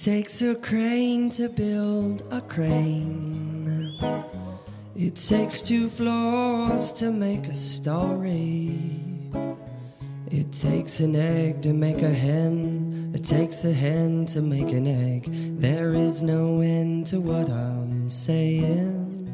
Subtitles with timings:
[0.00, 3.98] takes a crane to build a crane.
[4.96, 8.78] It takes two floors to make a story.
[10.30, 13.12] It takes an egg to make a hen.
[13.14, 15.28] It takes a hen to make an egg.
[15.60, 19.28] There is no end to what I'm saying.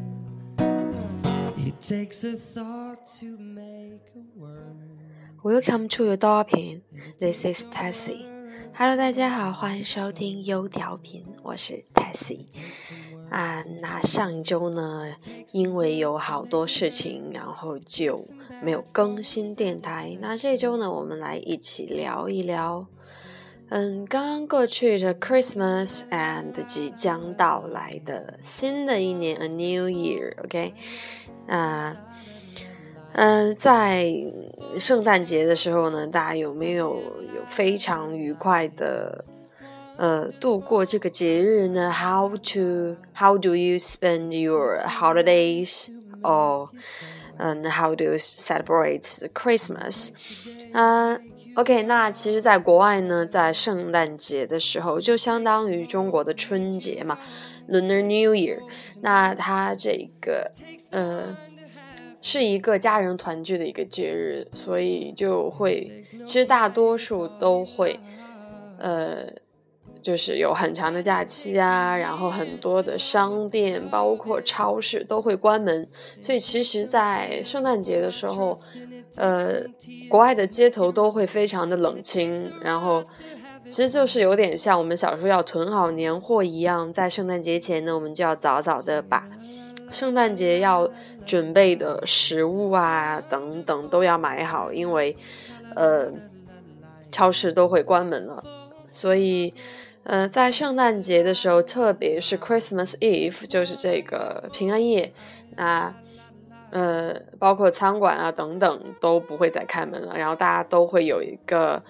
[0.58, 4.98] It takes a thought to make a word.
[5.44, 6.82] Welcome to your door pin.
[7.20, 8.35] This is Tessie.
[8.74, 12.46] Hello，大家好，欢迎收听优调频，我是 Tessie。
[13.30, 15.14] 啊，那上一周呢，
[15.52, 18.16] 因为有好多事情，然后就
[18.62, 20.16] 没有更新电台。
[20.20, 22.86] 那这周呢，我们来一起聊一聊，
[23.68, 30.74] 嗯，刚刚过去的 Christmas and 即将到来的新的一年 A New Year，OK？
[31.46, 31.96] 那。
[33.18, 34.10] 嗯，在
[34.78, 36.96] 圣诞节的时候呢，大家有没有
[37.34, 39.24] 有非常愉快的
[39.96, 45.88] 呃度过这个节日呢？How to How do you spend your holidays?
[46.20, 46.68] Or
[47.38, 50.10] 嗯，How do you celebrate Christmas?
[50.74, 51.18] 啊
[51.54, 57.18] ，OK，那其实，在国外呢，在圣诞节的时候，就相当于中国的春节嘛
[57.66, 58.58] ，Lunar New Year。
[59.00, 60.52] 那它这个
[60.90, 61.34] 呃。
[62.28, 65.78] 是一个家人团聚的一个节日，所以就会，
[66.24, 68.00] 其实大多数都会，
[68.78, 69.28] 呃，
[70.02, 75.88] 就是有很长的假期啊，然后很多的商店，包括超市都会关门，
[76.20, 78.52] 所以其实，在圣诞节的时候，
[79.14, 79.62] 呃，
[80.08, 83.00] 国外的街头都会非常的冷清，然后，
[83.68, 89.28] 其实就是有点像我们小时候要囤好年货一样，在圣诞节前呢，我们就要早早的把。
[89.90, 90.90] 圣诞节要
[91.24, 95.16] 准备的食物啊，等等都要买好，因为，
[95.74, 96.10] 呃，
[97.12, 98.42] 超市都会关门了，
[98.84, 99.54] 所以，
[100.02, 105.12] 呃，在圣诞节的时候，特别是 Christmas Eve，就是这个平安夜，
[105.56, 105.94] 那，
[106.70, 111.82] 呃，包括餐馆啊等等都不会再开门了，然后大家都会有一个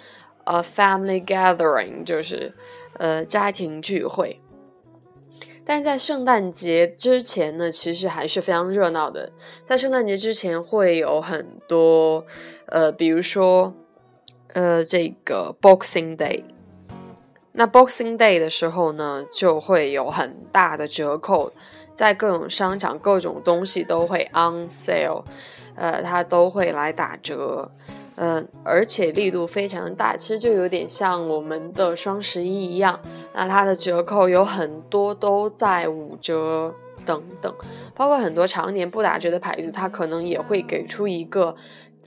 [0.44, 2.52] 呃 family gathering，就是
[2.98, 4.40] 呃家庭聚会。
[5.66, 9.32] 但是在圣诞节之前呢，其实还是非常热闹的。
[9.64, 12.24] 在圣诞节之前会有很多，
[12.66, 13.74] 呃，比如说，
[14.54, 16.44] 呃，这个 Boxing Day。
[17.50, 21.52] 那 Boxing Day 的时候呢，就会有很大的折扣，
[21.96, 25.24] 在各种商场，各种东西都会 on sale，
[25.74, 27.72] 呃，它都会来打折。
[28.16, 32.98] 嗯，而且力度非常大，其实就有点像我们的双十一一样。
[33.34, 36.74] 那它的折扣有很多都在五折
[37.04, 37.54] 等等，
[37.94, 41.54] 包括很多常年不打折的牌子，它可能也会给出一个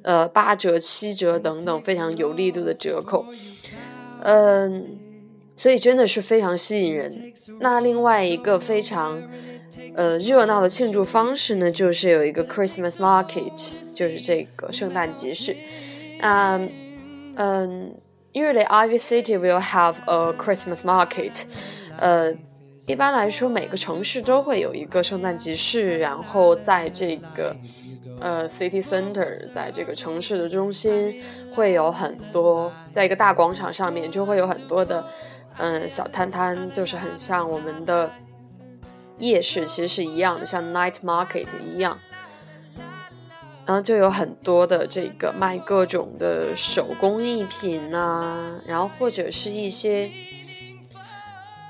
[0.02, 3.24] 呃八折、七折等等非常有力度的折扣。
[4.22, 4.98] 嗯，
[5.56, 7.32] 所以真的是非常吸引人。
[7.60, 9.22] 那另外一个非常
[9.96, 15.56] 呃热闹的庆祝方式呢，就是有一个 Christmas Market，就是这个圣诞集市。
[16.22, 16.70] Um,
[17.38, 17.96] um,
[18.34, 21.46] usually Ivy City will have a Christmas market.
[21.98, 22.34] 呃，
[22.88, 27.56] 一般来说，每个城市都会有一个圣诞集市，然后在这个
[28.20, 31.24] 呃 city center，在这个城市的中心，
[31.56, 35.06] 会有很多，在一个大广场上面就会有很多的
[35.58, 38.10] 嗯小摊摊，就是很像我们的
[39.20, 41.98] 夜市，其实是一样的，像 night market 一样。
[43.70, 50.10] 然后就有很多的这个卖各种的手工艺品呐，然后或者是一些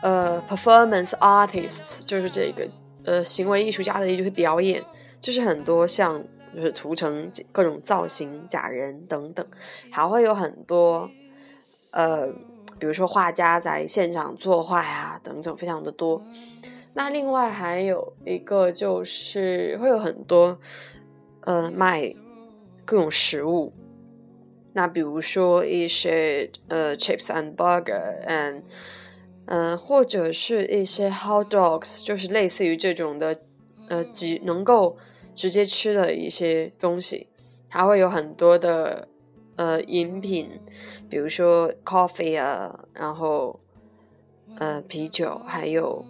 [0.02, 2.70] 呃 performance artists，就是这个
[3.04, 4.82] 呃行为艺术家的一些表演，
[5.20, 6.24] 就是很多像
[6.56, 9.46] 就是涂成各种造型假人等等，
[9.92, 11.10] 还会有很多
[11.92, 12.28] 呃
[12.80, 16.22] 比如说画家在现场作画呀等等，非常的多。
[16.94, 20.58] 那另外还有一个就是会有很多。
[21.50, 22.14] 呃，卖
[22.86, 23.74] 各种食物，
[24.74, 28.62] 那比如说一些呃 chips and burger，and
[29.48, 33.40] 嗯，或者是一些 hot dogs，就是类似于这种的，
[33.88, 34.96] 呃，直能够
[35.34, 37.26] 直接吃的一些东西，
[37.68, 39.08] 还会有很多的
[39.56, 40.52] 呃饮品，
[41.10, 43.60] 比如说 coffee 啊，然后
[44.60, 46.06] 呃啤酒，还有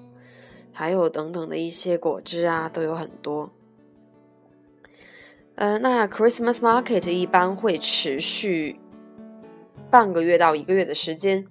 [0.73, 3.49] 还有等等的一些果汁啊，都有很多。
[5.59, 8.79] 呃，那 Christmas Market 一般会持续
[9.91, 11.45] 半个月到一个月的时间，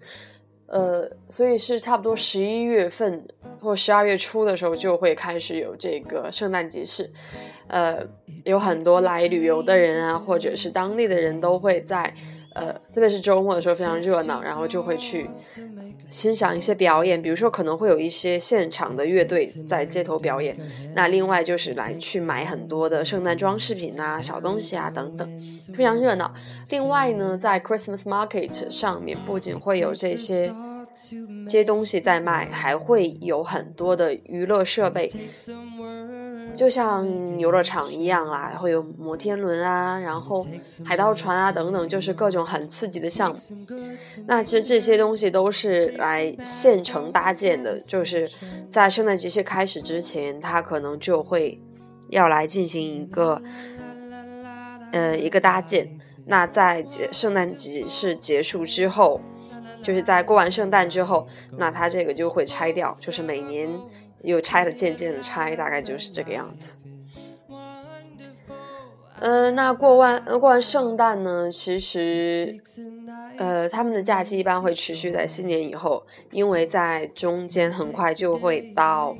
[0.64, 3.28] 呃，所以是差不多十一月份
[3.60, 7.10] 或十二月初的时候就会开始有这个圣诞集市，
[7.66, 7.98] 呃，
[8.44, 12.14] 有很多来旅游的人啊，或者是当地的人都会在
[12.58, 15.28] 呃，特别是周末的时候非常热闹，然后就会去
[16.08, 20.56] 欣赏一些表演，比如说可能会有一些现场的乐队在街头表演。
[20.94, 25.28] 那另外就是来去买很多的圣诞装饰品啊、小东西啊等等，
[25.74, 26.32] 非常热闹。
[26.70, 30.52] 另外呢，在 Christmas Market 上面不仅会有这些。
[31.44, 35.08] 这些东西在卖，还会有很多的娱乐设备，
[36.58, 40.44] 就像游乐场一样啦，会有摩天轮啊，然后
[40.84, 43.36] 海盗船啊等等，就是各种很刺激的项目。
[44.26, 48.28] 那其实这些东西都是来现成搭建的，就是
[48.68, 51.60] 在圣诞集市开始之前，它可能就会
[52.08, 53.40] 要来进行一个
[54.90, 55.96] 呃一个搭建。
[56.26, 59.20] 那在结圣诞集市结束之后。
[59.80, 63.68] 就是在过完圣诞之后，那它这个就会拆掉，就是每年
[64.22, 66.78] 又拆的渐渐的拆，大概就是这个样子。
[69.20, 72.60] 嗯，那过完过完圣诞呢，其实，
[73.36, 79.16] 呃，他们的假期一般会持续在新年以后，因为在中间很快就会到，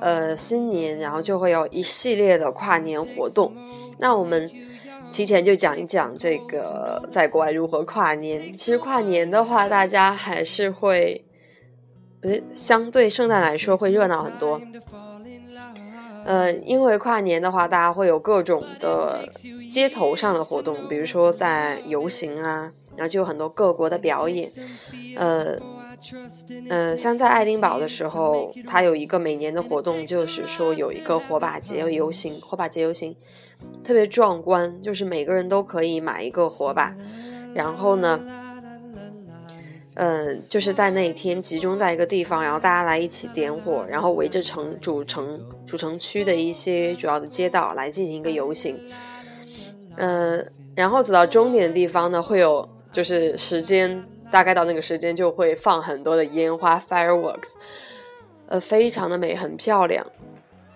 [0.00, 3.52] 呃，新年，然后就会有一系列的跨年活动。
[3.98, 4.50] 那我们。
[5.12, 8.52] 提前就讲一讲这个在国外如何跨年。
[8.52, 11.24] 其实跨年的话，大家还是会，
[12.54, 14.60] 相对圣诞来说会热闹很多。
[16.24, 19.28] 呃，因为跨年的话，大家会有各种的
[19.70, 22.62] 街头上的活动，比如说在游行啊，
[22.96, 24.48] 然后就有很多各国的表演。
[25.16, 25.58] 呃，
[26.70, 33.14] 呃，像在爱丁堡的时候，它有一个每年的活动，就是说有一个火把节游行，火把节游行。
[33.82, 36.94] 特别壮观，就是每个人都可以买一个火把，
[37.54, 38.18] 然后呢，
[39.94, 48.78] 嗯，就是在那一天集中在一个地方，然后大家来一起点火，然后围着城主城主城区的一些主要的街道来进行一个游行，
[49.96, 57.52] 嗯，然后走到终点的地方呢，会有就是时间大概到那个时间就会放很多的烟花 fireworks，
[58.46, 60.06] 呃，非常的美，很漂亮，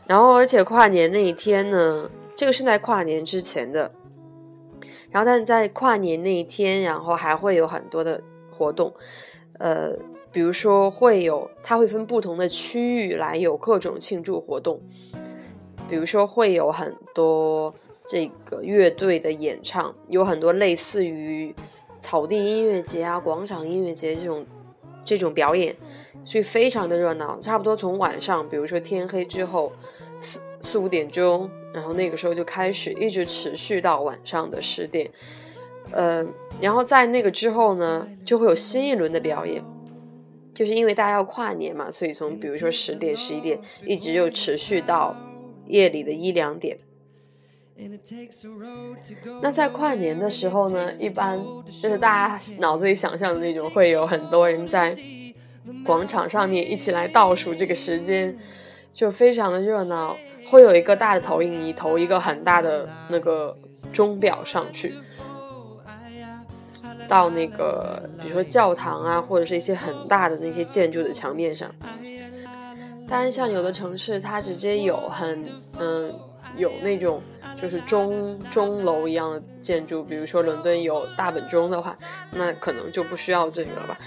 [0.07, 2.11] 然后而且跨年那一天呢。
[2.37, 3.91] 这个是在跨年之前的，
[5.11, 8.23] 然后但是在跨年那一天，然后还会有很多的
[8.59, 8.93] 活动，
[9.59, 9.93] 呃，
[10.33, 14.81] 比如说会有，它会分不同的区域来有各种庆祝活动，
[15.89, 17.73] 比如说会有很多
[18.05, 21.55] 这个乐队的演唱，有很多类似于
[22.01, 24.45] 草地音乐节啊、广场音乐节这种
[25.05, 25.77] 这种表演，
[26.25, 29.73] 所以非常的热闹，差不多从晚上，比如说天黑之后
[30.19, 31.49] 四四五点钟。
[31.71, 35.11] 然后那个时候就开始，一直持续到晚上的十点，
[35.93, 36.25] 呃，
[36.61, 39.63] 然后在那个之后呢，就会有新一轮的表演，
[40.55, 45.17] 就是因为大家要跨年嘛，所以从比如说十点、十一点，一直又持续到
[45.67, 46.77] 夜里的一两点。
[49.41, 54.95] 那在跨年的时候呢，一般就是大家脑子里想象的那种，会有很多人在
[55.85, 58.37] 广场上面一起来倒数这个时间，
[58.93, 60.17] 就非常的热闹。
[60.51, 63.55] 会有一个大的投影仪投一个很大的那个
[63.93, 64.95] 钟表上去，
[67.09, 71.69] 到那个比如说教堂啊，或者是一些很大的那些建筑的墙面上。
[73.09, 75.45] 当然，像有的城市它直接有很
[75.79, 76.15] 嗯
[76.57, 77.21] 有那种
[77.61, 81.97] 就是钟钟楼一样的建筑，比如说伦敦有大本钟的话，
[82.33, 83.99] 那可能就不需要这个了吧，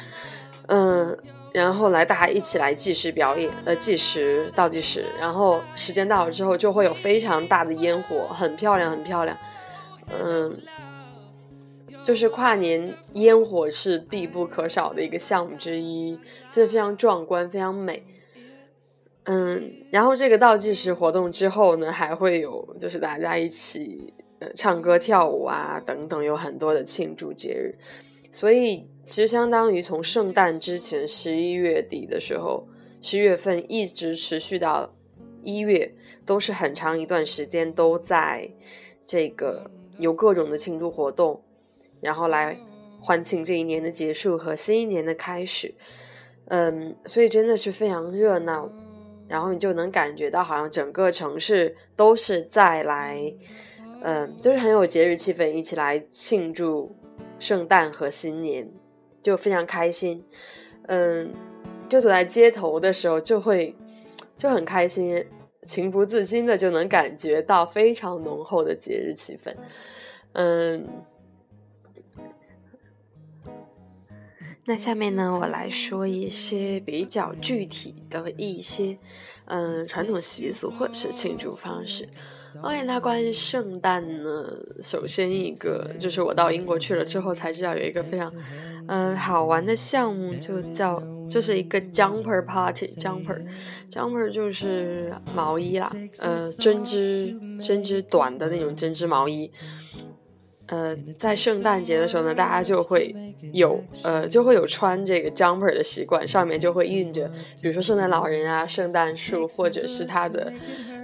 [0.68, 1.18] 嗯。
[1.54, 9.36] 然后来大家一起来计时表演，呃，计时倒计时，然后时间到了之后就会有非常大的烟火，很漂亮，很漂亮。
[10.24, 10.56] 嗯，
[12.03, 16.20] 就是跨年烟火是必不可少的一个项目之一，
[16.51, 18.03] 真的非常壮观，非常美。
[19.24, 27.75] 嗯，然后这个倒计时活动之后呢，还会有就是大家一起呃唱歌跳舞啊等等，有很多的庆祝节日，
[28.31, 28.88] 所以。
[29.03, 32.67] 其实相当于从圣诞之前十一月底的时候，
[33.01, 34.93] 十月份一直持续到
[35.41, 38.51] 一月，都是很长一段时间都在
[39.03, 41.41] 这个有各种的庆祝活动，
[42.01, 42.58] 然后来
[43.00, 45.74] 欢庆这一年的结束和新一年的开始。
[46.46, 48.70] 嗯，所以真的是非常热闹，
[49.29, 53.34] 然后你就能感觉到好像整个城市都是在来，
[54.01, 56.93] 嗯，就是很有节日气氛，一起来庆祝
[57.39, 58.70] 圣诞和新年。
[59.24, 60.25] 就非常开心，
[60.88, 61.31] 嗯，
[61.88, 63.75] 就走在街头的时候就会
[64.36, 65.24] 就很开心，
[65.63, 69.55] 情不自禁的就能感觉到非常浓厚的节日气氛，
[70.34, 70.88] 嗯。
[74.65, 78.98] 那下面呢，我来说一些比较具体的一些
[79.46, 82.08] 嗯传统习俗或者是庆祝方式。
[82.62, 84.46] OK，那关于圣诞呢，
[84.82, 88.32] 首先一个就是我到英国去了之后才知道有一个非常
[88.88, 95.89] 嗯好玩的项目，就叫就是一个 jumper party，jumper，jumper 就是毛衣啦，
[96.20, 99.51] 呃针织针织短的那种针织毛衣。
[100.72, 103.13] 呃，在圣诞节的时候呢，大家就会
[103.51, 107.30] 有呃，就会有穿这个 jumper 的习惯，上面就会印着，
[107.62, 110.54] 比如说圣诞老人啊、圣诞树，或者是它的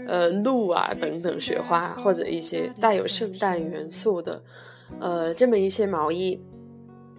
[0.08, 4.42] 呃鹿啊等等雪花，或者一些带有圣诞元素的
[5.02, 6.40] 呃这么一些毛衣。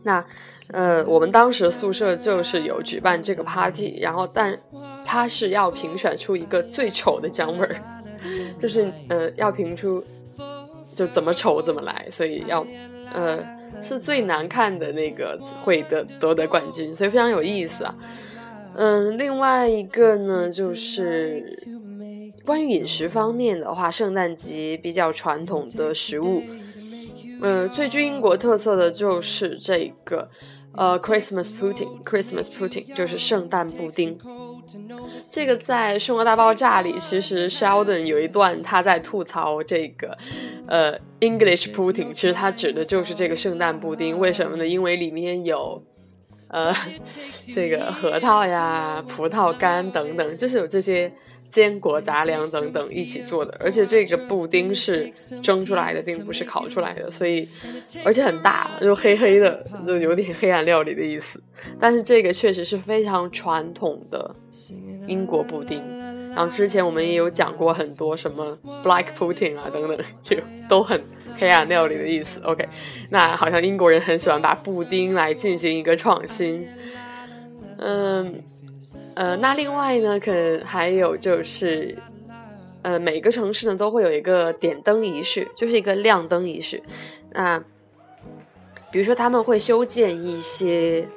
[0.02, 0.24] 那
[0.72, 4.58] 呃，我们当时宿舍就是有举办这个 party，然后但
[5.04, 7.76] 它是要评选出一个最丑的 jumper，
[8.58, 10.02] 就是呃要评出。
[10.98, 12.66] 就怎么丑怎么来，所以要，
[13.14, 13.38] 呃，
[13.80, 17.94] 是最难看的那个会得夺得冠军，所以非常有意思啊。
[18.74, 21.52] 嗯，另外一个呢，就是
[22.44, 26.42] 关于饮食方面的话，圣诞节比较传统的食物，
[27.40, 30.28] 呃，最具英国特色的就是这个，
[30.72, 34.18] 呃，Christmas pudding，Christmas pudding 就是圣诞布丁。
[35.32, 40.16] 这个在《生活大爆炸》里，其实 Sheldon 有一段他在吐槽这个，
[40.66, 44.18] 呃，English pudding，其实他指的就是这个圣诞布丁。
[44.18, 44.66] 为什么呢？
[44.66, 45.82] 因为里面有，
[46.48, 46.74] 呃，
[47.54, 51.12] 这个核桃呀、葡萄干等等，就是有这些。
[51.50, 55.10] 坚果、杂粮等等一起做的，而且这个布丁是
[55.42, 57.48] 蒸出来的，并不是烤出来的，所以
[58.04, 61.42] 而且很大，就黑黑的，就有点黑暗料理的意思。
[61.80, 64.34] 但是这个确实是非常传统的
[65.06, 65.82] 英国布丁。
[66.34, 70.36] 然后之前我们也有讲过很多什么 black pudding 啊等等，就
[70.68, 71.02] 都很
[71.36, 72.40] 黑暗料理的意思。
[72.44, 72.68] OK，
[73.10, 76.68] 那好像英国人很喜欢把布丁来进行一个创新，
[77.78, 78.42] 嗯。
[79.14, 81.96] 呃，那另外呢，可能还有就是，
[82.82, 86.82] 呃，每个城市呢都会有一个点灯仪式，就是一个亮灯仪式。
[87.32, 87.62] 那
[88.90, 91.08] 比如说他们会修建一些，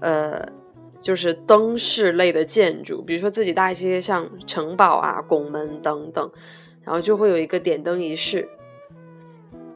[0.00, 0.48] 呃，
[1.00, 6.30] 就是灯饰类的建筑，比如说自己搭一些像城堡啊、拱门等等，
[6.84, 8.48] 然后就会有一个点灯仪式。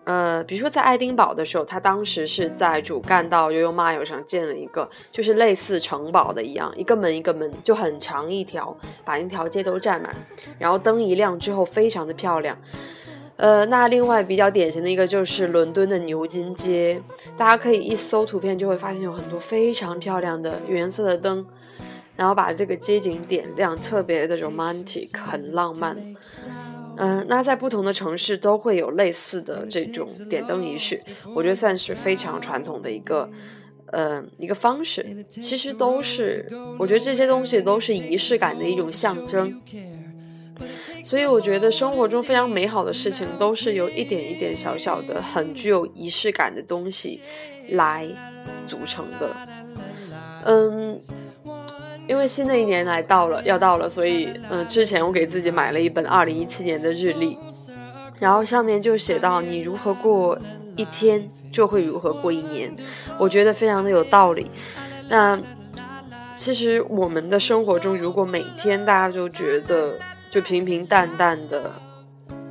[0.04, 10.14] 呃，比如说在爱丁堡的时候，他当时是在主干道悠悠 mile 上建了一个，就是类似城堡的一样，一个门一个门就很长一条，把那条街都占满，
[10.58, 12.58] 然后灯一亮之后非常的漂亮。
[13.37, 17.02] 呃，那另外比较典型的一个就是伦敦的牛津街，
[17.37, 21.44] 大家可以一搜图片就会发现有很多非常漂亮的原色的灯，
[22.14, 25.96] 然后把这个街景点亮，特别的 romantic，很浪漫。
[26.96, 31.00] 嗯，那在不同的城市都会有类似的这种点灯仪式，
[31.34, 33.28] 我觉得算是非常传统的一个，
[33.86, 35.24] 呃，一个方式。
[35.28, 36.48] 其实都是，
[36.78, 39.60] 我觉得这些东西都是仪式感的一种象征。
[41.02, 47.20] 所以我觉得生活中非常美好的事情，都是由一点一点小小的、很具有仪式感的东西
[47.70, 48.08] 来
[48.66, 49.34] 组成的。
[50.44, 51.00] 嗯。
[52.06, 57.38] 因为新的一年来到了，要到了，所以，嗯，之前我给自己买了一本二零一七年的日历，
[58.18, 60.38] 然后上面就写到你如何过
[60.76, 62.75] 一天，就会如何过一年，
[63.18, 64.50] 我觉得非常的有道理。
[65.08, 65.40] 那
[66.34, 69.94] 其实我们的生活中，如果每天大家就觉得
[70.30, 71.73] 就平平淡淡的，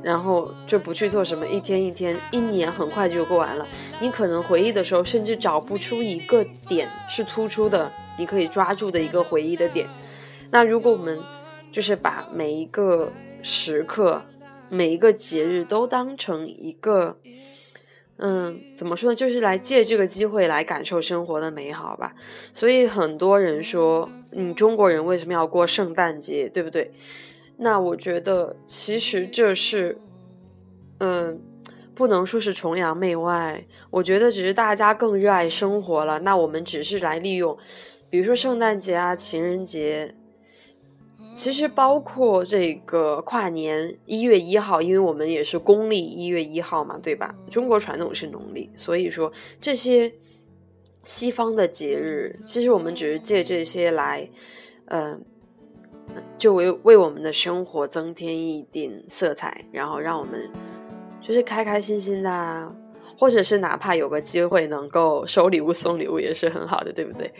[0.02, 3.66] 然后就不去做什么，一天一天，一年很快就过完了，
[4.00, 7.90] 你可能回忆的时候，甚至找不出一个点是突出的。
[8.18, 9.86] 你可以抓住的一个回忆的点。
[10.50, 11.18] 那如果我们
[11.72, 13.10] 就是把每一个
[13.42, 14.22] 时刻、
[14.68, 17.16] 每一个节日都当成一个，
[18.16, 19.16] 嗯，怎么说呢？
[19.16, 22.14] 就是来借这个机会来感受生活的美好吧。
[22.52, 26.92] 所以很多人说，你中国人为什么要过圣诞节，对不对？
[27.56, 29.98] 那我觉得其实这是，
[30.98, 31.40] 嗯，
[31.94, 33.64] 不能说是崇洋媚外。
[33.90, 36.20] 我觉得只是大家更热爱生活了。
[36.20, 37.58] 那我们只是来利用。
[38.14, 40.14] 比如说圣诞节啊、情人节，
[41.34, 47.34] 其实包括这个跨年一月一号，因为我们也是公历一月一号嘛，对吧？
[47.50, 50.12] 中国传统是农历，所以说这些
[51.02, 54.30] 西方的节日，其实我们只是借这些来，
[54.84, 55.18] 呃，
[56.38, 60.48] 就为为我们的生活增添一点色彩，然后让我们
[61.20, 62.72] 就是开开心心的，啊
[63.18, 67.34] 或者是哪怕有个机会能够收礼物送礼物，也是很好的，对不对？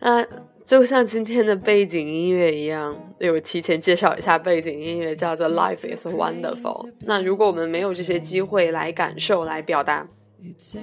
[0.00, 0.26] 那
[0.66, 6.86] 就像今天的背景音乐一样，有提前介绍一下背景音乐，叫做《Life Is Wonderful》。
[7.00, 10.06] 那如果我们没有这些机会来感受、来表达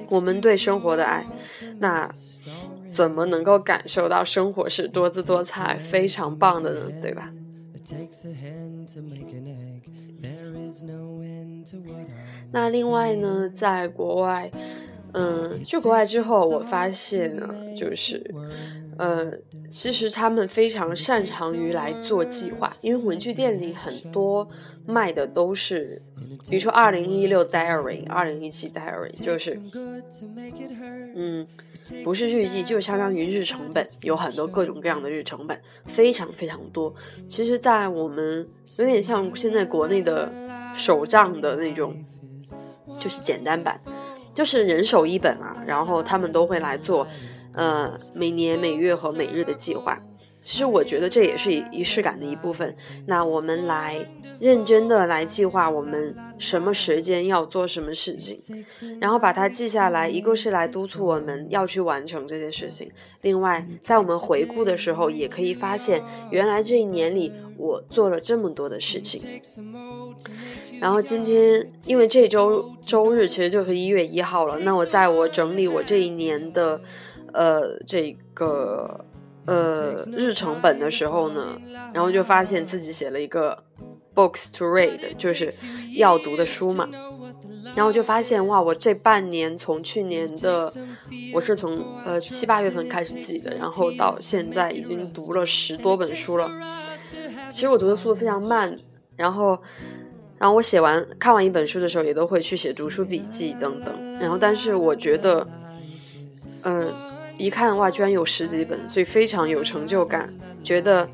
[0.10, 1.26] 我们对生活的爱，
[1.80, 2.12] 那
[2.92, 6.92] 怎么能够感受到生活是多姿多彩、非常棒的呢？
[7.02, 7.32] 对吧？
[12.52, 14.50] 那另外呢，在国外，
[15.14, 18.34] 嗯，去国外之后，我发现呢，就是，
[18.98, 19.32] 呃，
[19.70, 24.48] 其实他们非常擅长于来做计划，因为文具店里很多
[24.86, 26.02] 卖的都是，
[26.50, 29.60] 比如说二零一六 diary，二零一七 diary，就是，
[31.16, 31.48] 嗯。
[32.04, 36.92] 不是日记，就相当于日程本，有很多各种各样的日程本，非常非常多。
[37.28, 38.48] 其实，在我们
[38.80, 40.28] 有点像现在国内的
[40.74, 41.96] 手账的那种，
[43.00, 43.80] 就是简单版，
[44.34, 45.64] 就是人手一本啊。
[45.68, 47.08] 然后他们都会来做，
[47.56, 50.02] 呃，每年、每月和每日的计划。
[50.44, 52.76] 其实我觉得这也是仪式感的一部分。
[53.08, 54.08] 那我们来
[54.40, 58.38] 认真的来计划我们什么时间要做什么事情，
[59.02, 60.08] 然后把它记下来。
[60.08, 69.42] 一个是来督促我们要去完成这件事情，另外在我们回顾的时候也可以发现，原来这一年里我做了这么多的事情。
[70.80, 76.82] 然后今天因为这周周日其实就是一月一号了，那我在我整理我这一年的，
[77.36, 79.06] 呃，这个。
[79.48, 81.56] 呃，日程本的时候呢，
[81.94, 83.56] 然后就发现自己写了一个
[84.15, 85.54] books to read，就是
[85.96, 86.89] 要读的书嘛。
[87.75, 90.60] 然后就发现哇，我这半年从去年的
[91.32, 96.50] 我是从呃七八月份开始记的，然后到现在已经读了十多本书了。
[97.51, 98.75] 其实我读的速度非常慢，
[99.15, 99.62] 然后
[100.39, 104.20] 然后我写完看完一本书的时候，也都会去写读书笔记等等。
[104.20, 105.48] 然后但是我觉得，
[106.63, 106.92] 嗯。
[107.38, 111.10] 一看哇，居然有十几本，所以非常有成就感，觉得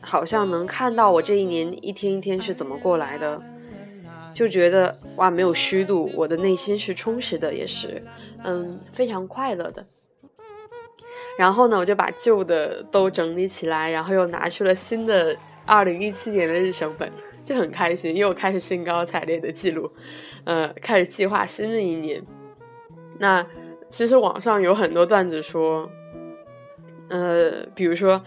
[0.00, 3.40] 好像能看到我这一年一天一天是怎么过来的，
[4.34, 8.02] 就觉得哇没有虚度，我的内心是充实的，也是
[8.42, 9.86] 嗯非常快乐的。
[11.38, 17.10] 然后呢，我就把旧的都整理起来，然后又拿出了新的二零一七年的日程本，
[17.44, 19.90] 就很开心，又开始兴高采烈的记录，
[20.44, 22.20] 呃，开始计划新的一年。
[23.18, 23.46] 那。
[23.90, 25.90] 其实网上有很多段子说，
[27.08, 28.22] 呃，比如说，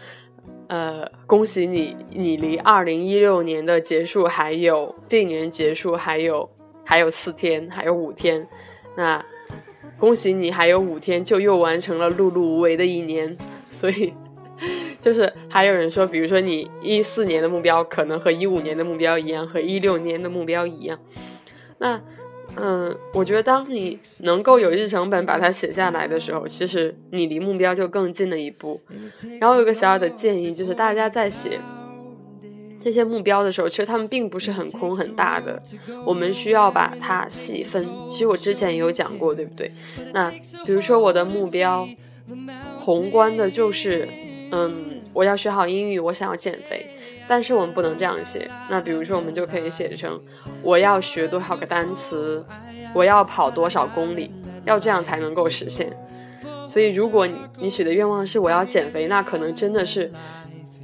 [0.68, 6.50] 呃，恭喜你，你离二零一六年的结束还有这一年结束还有
[6.84, 8.46] 还有四天，还有五天，
[8.98, 9.24] 那
[9.98, 13.36] 恭喜你还有五天就又完成了碌碌无为的一年。
[13.72, 14.14] 所以，
[15.00, 21.00] 就是还有人说，比如说你一四年的目标可能和一五年的目标一样，和一六年的目标一样，
[21.78, 22.02] 那。
[22.56, 28.80] 嗯，我觉得当你能够有日程本把它写下来的时候，其实你离目标就更近了一步。
[29.40, 31.60] 然后有个小小的建议，就是大家在写
[32.84, 35.62] 这些目标的时候，其实他们并不是很空很大的，
[36.06, 37.86] 我们需要把它细分。
[38.08, 39.72] 其实我之前也有讲过，对不对？
[40.14, 40.30] 那
[40.66, 41.88] 比如说我的目标，
[42.80, 44.08] 宏观的就是，
[44.52, 46.86] 嗯，我要学好英语，我想要减肥。
[47.34, 48.48] 但是我们不能这样写。
[48.70, 50.22] 那比如说，我们就可以写成：
[50.62, 52.46] 我要学多少个单词，
[52.94, 54.32] 我要跑多少公里，
[54.66, 55.92] 要这样才能够实现。
[56.68, 60.12] 所以，如果你你许的愿望是我要减肥，那可能真的是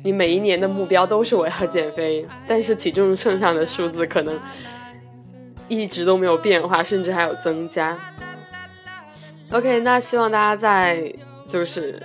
[0.04, 4.36] 你每一年的目标都是我要减肥，但是体重秤上的数字可能
[5.68, 7.96] 一直都没有变化，甚至还有增加。
[9.52, 11.14] OK，那希望大家在
[11.46, 12.02] 就是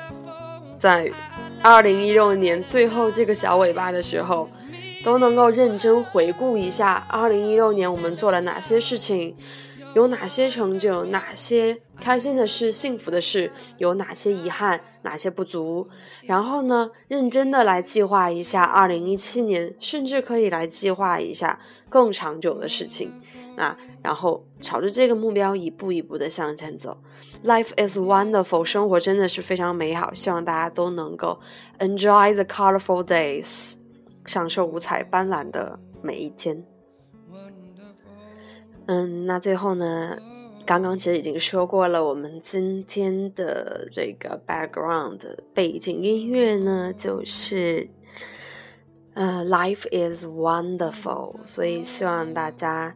[0.78, 1.10] 在。
[1.62, 4.46] 二零一六年最后这个小尾巴的时候，
[5.02, 9.34] 都能够认真回顾一下二零一六年我们做了哪些事情，
[9.94, 15.88] 有哪些成就，哪些开心的事、幸福的事，有哪些遗憾、哪些不足。
[16.24, 21.58] 然后呢，认真的来计划一下二零一七年，甚至可以来计划一下
[21.88, 23.10] 更长久的事情。
[23.56, 26.98] 那然后朝着这个目标一步一步的向前走。
[27.42, 30.12] Life is wonderful，生活真的是非常美好。
[30.12, 31.40] 希望大家都能够
[31.78, 33.76] enjoy the colorful days，
[34.26, 36.62] 享受五彩斑斓的每一天。
[38.84, 40.18] 嗯，那最后呢，
[40.66, 45.20] 刚刚其实已经说过了，我们今天的这个 background
[45.54, 47.88] 背景音乐呢，就是
[49.14, 52.94] 呃，Life is wonderful，所以希望大家。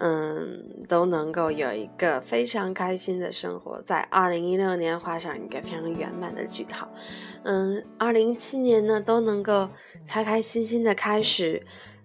[0.00, 6.88] 嗯，都能够有一个非常开心的生活，在二零一六年画上一个非常圆满的句号。
[7.42, 9.68] 嗯，二零一七年呢都能够
[10.08, 11.62] 开开心心的开始。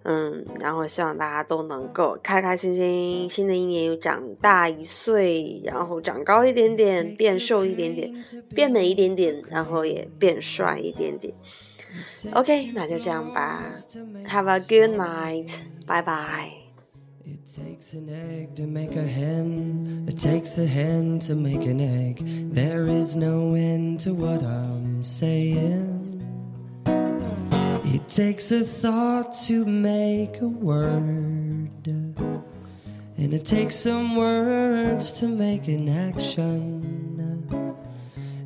[0.08, 8.14] 嗯，然后希望大家都能够开开心心，新的一年又长大一岁，然后长高一点点，变瘦一点点，
[8.54, 11.34] 变美一点点，然后也变帅一点点。
[12.34, 13.68] OK，那就这样吧。
[14.28, 15.52] Have a good night，
[15.88, 16.65] 拜拜。
[17.28, 20.06] It takes an egg to make a hen.
[20.08, 22.22] It takes a hen to make an egg.
[22.54, 26.22] There is no end to what I'm saying.
[26.86, 31.88] It takes a thought to make a word.
[33.18, 36.86] And it takes some words to make an action.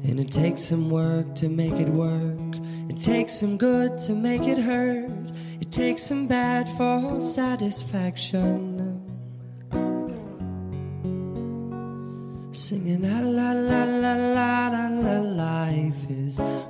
[0.05, 2.55] And it takes some work to make it work.
[2.89, 5.31] It takes some good to make it hurt.
[5.59, 8.68] It takes some bad for satisfaction.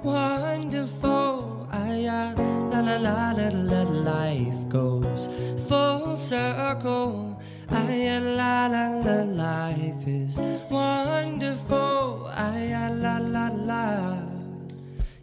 [0.04, 1.68] Wonderful.
[1.72, 2.36] I, uh,
[2.72, 5.28] la la la la la life goes
[5.68, 7.42] full circle.
[7.70, 12.32] I, la la la life is wonderful.
[12.34, 14.20] I, la la la.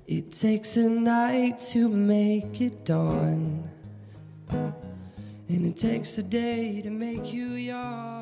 [0.07, 3.69] It takes a night to make it dawn.
[4.49, 8.16] And it takes a day to make you yawn.